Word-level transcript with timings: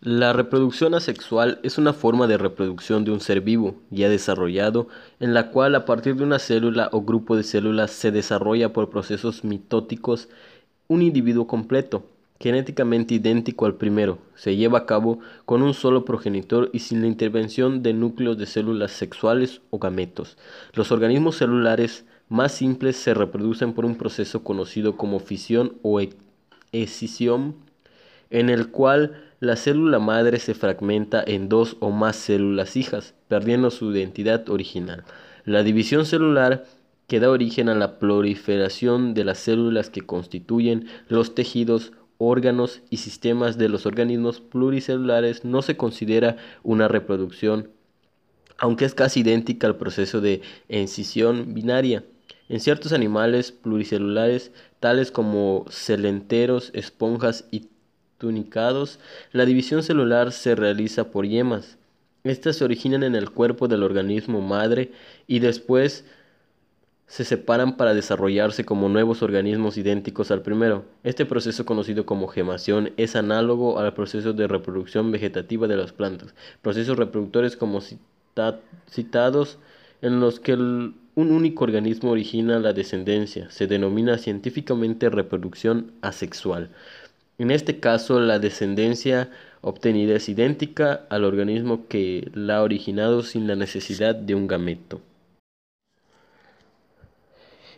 La 0.00 0.32
reproducción 0.32 0.94
asexual 0.94 1.58
es 1.64 1.76
una 1.76 1.92
forma 1.92 2.28
de 2.28 2.38
reproducción 2.38 3.04
de 3.04 3.10
un 3.10 3.18
ser 3.18 3.40
vivo, 3.40 3.74
ya 3.90 4.08
desarrollado, 4.08 4.86
en 5.18 5.34
la 5.34 5.50
cual 5.50 5.74
a 5.74 5.84
partir 5.84 6.14
de 6.14 6.22
una 6.22 6.38
célula 6.38 6.88
o 6.92 7.02
grupo 7.02 7.36
de 7.36 7.42
células 7.42 7.90
se 7.90 8.12
desarrolla 8.12 8.72
por 8.72 8.90
procesos 8.90 9.42
mitóticos 9.42 10.28
un 10.86 11.02
individuo 11.02 11.48
completo, 11.48 12.06
genéticamente 12.38 13.14
idéntico 13.14 13.66
al 13.66 13.74
primero. 13.74 14.18
Se 14.36 14.54
lleva 14.54 14.78
a 14.78 14.86
cabo 14.86 15.18
con 15.44 15.62
un 15.62 15.74
solo 15.74 16.04
progenitor 16.04 16.70
y 16.72 16.78
sin 16.78 17.00
la 17.00 17.08
intervención 17.08 17.82
de 17.82 17.92
núcleos 17.92 18.38
de 18.38 18.46
células 18.46 18.92
sexuales 18.92 19.62
o 19.70 19.80
gametos. 19.80 20.38
Los 20.74 20.92
organismos 20.92 21.38
celulares 21.38 22.04
más 22.28 22.52
simples 22.52 22.94
se 22.94 23.14
reproducen 23.14 23.72
por 23.72 23.84
un 23.84 23.96
proceso 23.96 24.44
conocido 24.44 24.96
como 24.96 25.18
fisión 25.18 25.74
o 25.82 26.00
e-, 26.00 26.10
escisión, 26.70 27.56
en 28.30 28.48
el 28.48 28.68
cual 28.70 29.27
la 29.40 29.54
célula 29.56 29.98
madre 29.98 30.40
se 30.40 30.54
fragmenta 30.54 31.22
en 31.24 31.48
dos 31.48 31.76
o 31.80 31.90
más 31.90 32.16
células 32.16 32.76
hijas, 32.76 33.14
perdiendo 33.28 33.70
su 33.70 33.92
identidad 33.92 34.48
original. 34.48 35.04
La 35.44 35.62
división 35.62 36.06
celular 36.06 36.64
que 37.06 37.20
da 37.20 37.30
origen 37.30 37.68
a 37.68 37.74
la 37.74 37.98
proliferación 37.98 39.14
de 39.14 39.24
las 39.24 39.38
células 39.38 39.90
que 39.90 40.02
constituyen 40.02 40.88
los 41.08 41.34
tejidos, 41.34 41.92
órganos 42.18 42.82
y 42.90 42.96
sistemas 42.96 43.56
de 43.56 43.68
los 43.68 43.86
organismos 43.86 44.40
pluricelulares 44.40 45.44
no 45.44 45.62
se 45.62 45.76
considera 45.76 46.36
una 46.64 46.88
reproducción, 46.88 47.70
aunque 48.58 48.84
es 48.84 48.94
casi 48.94 49.20
idéntica 49.20 49.68
al 49.68 49.76
proceso 49.76 50.20
de 50.20 50.42
encisión 50.68 51.54
binaria. 51.54 52.04
En 52.48 52.60
ciertos 52.60 52.92
animales 52.92 53.52
pluricelulares, 53.52 54.52
tales 54.80 55.12
como 55.12 55.64
celenteros, 55.70 56.70
esponjas 56.74 57.46
y 57.52 57.68
tunicados, 58.18 58.98
la 59.32 59.46
división 59.46 59.82
celular 59.82 60.32
se 60.32 60.54
realiza 60.54 61.10
por 61.10 61.26
yemas. 61.26 61.78
Estas 62.24 62.56
se 62.56 62.64
originan 62.64 63.04
en 63.04 63.14
el 63.14 63.30
cuerpo 63.30 63.68
del 63.68 63.82
organismo 63.82 64.40
madre 64.40 64.92
y 65.26 65.38
después 65.38 66.04
se 67.08 67.24
separan 67.24 67.76
para 67.76 67.94
desarrollarse 67.94 68.64
como 68.64 68.88
nuevos 68.90 69.22
organismos 69.22 69.78
idénticos 69.78 70.30
al 70.30 70.42
primero. 70.42 70.84
Este 71.04 71.24
proceso 71.24 71.64
conocido 71.64 72.04
como 72.04 72.28
gemación 72.28 72.92
es 72.98 73.16
análogo 73.16 73.78
al 73.78 73.94
proceso 73.94 74.34
de 74.34 74.46
reproducción 74.46 75.10
vegetativa 75.10 75.66
de 75.66 75.78
las 75.78 75.92
plantas, 75.92 76.34
procesos 76.60 76.98
reproductores 76.98 77.56
como 77.56 77.80
citados 78.90 79.58
en 80.02 80.20
los 80.20 80.38
que 80.38 80.52
un 80.52 80.96
único 81.16 81.64
organismo 81.64 82.10
origina 82.10 82.58
la 82.58 82.74
descendencia. 82.74 83.50
Se 83.50 83.66
denomina 83.66 84.18
científicamente 84.18 85.08
reproducción 85.08 85.92
asexual. 86.02 86.70
En 87.38 87.52
este 87.52 87.78
caso, 87.78 88.18
la 88.20 88.40
descendencia 88.40 89.30
obtenida 89.60 90.16
es 90.16 90.28
idéntica 90.28 91.06
al 91.08 91.24
organismo 91.24 91.86
que 91.88 92.30
la 92.34 92.58
ha 92.58 92.62
originado 92.62 93.22
sin 93.22 93.46
la 93.46 93.54
necesidad 93.54 94.16
de 94.16 94.34
un 94.34 94.48
gameto. 94.48 95.00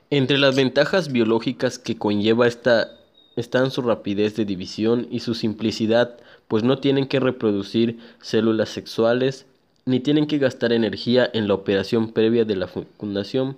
Entre 0.09 0.39
las 0.39 0.57
ventajas 0.57 1.13
biológicas 1.13 1.79
que 1.79 1.97
conlleva 1.97 2.49
esta 2.49 2.97
están 3.37 3.71
su 3.71 3.83
rapidez 3.83 4.35
de 4.35 4.45
división 4.45 5.07
y 5.11 5.21
su 5.21 5.35
simplicidad, 5.35 6.17
pues 6.49 6.65
no 6.65 6.79
tienen 6.79 7.07
que 7.07 7.21
reproducir 7.21 7.99
células 8.21 8.71
sexuales 8.71 9.47
ni 9.85 10.01
tienen 10.01 10.27
que 10.27 10.39
gastar 10.39 10.73
energía 10.73 11.29
en 11.33 11.49
la 11.49 11.55
operación 11.55 12.13
previa 12.13 12.45
de 12.45 12.57
la 12.57 12.67
fecundación. 12.67 13.57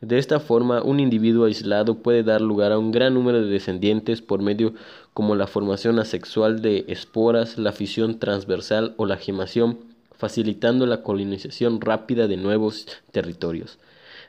De 0.00 0.18
esta 0.18 0.40
forma, 0.40 0.82
un 0.82 1.00
individuo 1.00 1.46
aislado 1.46 1.96
puede 1.98 2.22
dar 2.22 2.42
lugar 2.42 2.70
a 2.70 2.78
un 2.78 2.92
gran 2.92 3.14
número 3.14 3.40
de 3.40 3.50
descendientes 3.50 4.20
por 4.20 4.42
medio 4.42 4.74
como 5.14 5.34
la 5.34 5.46
formación 5.46 5.98
asexual 5.98 6.60
de 6.60 6.84
esporas, 6.88 7.56
la 7.56 7.72
fisión 7.72 8.18
transversal 8.18 8.94
o 8.98 9.06
la 9.06 9.16
gemación, 9.16 9.78
facilitando 10.12 10.84
la 10.86 11.02
colonización 11.02 11.80
rápida 11.80 12.28
de 12.28 12.36
nuevos 12.36 12.86
territorios. 13.10 13.78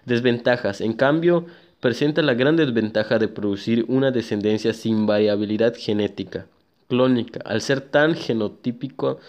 Desventajas. 0.05 0.79
En 0.79 0.93
cambio, 0.93 1.45
presenta 1.81 2.21
la 2.21 2.33
gran 2.33 2.55
desventaja 2.55 3.19
de 3.19 3.27
producir 3.27 3.83
una 3.89 4.11
descendencia 4.11 4.73
sin 4.73 5.05
variabilidad 5.05 5.75
genética, 5.77 6.47
clónica, 6.87 7.41
al 7.43 7.61
ser 7.61 7.81
tan 7.81 8.15
genotípico 8.15 9.19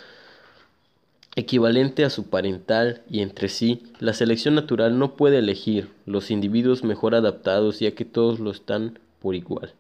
equivalente 1.39 2.05
a 2.05 2.11
su 2.11 2.25
parental 2.25 3.03
y 3.09 3.21
entre 3.21 3.49
sí, 3.49 3.85
la 4.01 4.13
selección 4.13 4.57
natural 4.57 4.99
no 4.99 5.15
puede 5.15 5.39
elegir 5.39 5.89
los 6.05 6.33
individuos 6.33 6.83
mejor 6.83 7.15
adaptados 7.15 7.79
ya 7.79 7.93
que 7.93 8.05
todos 8.05 8.41
lo 8.41 8.51
están 8.51 8.99
por 9.21 9.37
igual. 9.37 9.73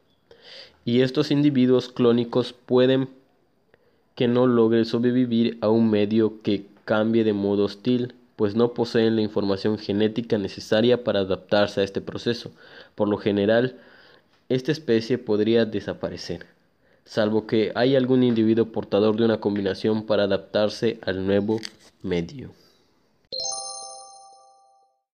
Y 0.84 1.00
estos 1.00 1.32
individuos 1.32 1.88
clónicos 1.88 2.52
pueden 2.52 3.08
que 4.14 4.28
no 4.28 4.46
logren 4.46 4.84
sobrevivir 4.84 5.58
a 5.60 5.68
un 5.68 5.90
medio 5.90 6.42
que 6.42 6.66
cambie 6.84 7.24
de 7.24 7.32
modo 7.32 7.64
hostil, 7.64 8.14
pues 8.36 8.54
no 8.54 8.72
poseen 8.72 9.16
la 9.16 9.22
información 9.22 9.78
genética 9.78 10.38
necesaria 10.38 11.02
para 11.02 11.20
adaptarse 11.20 11.80
a 11.80 11.84
este 11.84 12.00
proceso. 12.00 12.52
Por 12.94 13.08
lo 13.08 13.16
general, 13.16 13.74
esta 14.48 14.70
especie 14.70 15.18
podría 15.18 15.64
desaparecer 15.64 16.57
salvo 17.08 17.46
que 17.46 17.72
haya 17.74 17.96
algún 17.96 18.22
individuo 18.22 18.66
portador 18.66 19.16
de 19.16 19.24
una 19.24 19.40
combinación 19.40 20.04
para 20.04 20.24
adaptarse 20.24 20.98
al 21.02 21.26
nuevo 21.26 21.58
medio. 22.02 22.50